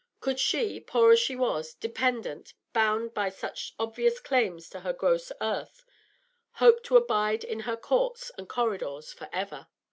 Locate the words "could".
0.19-0.39